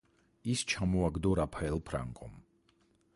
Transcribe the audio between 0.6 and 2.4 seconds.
ჩამოაგდო რაფაელ ფრანკომ.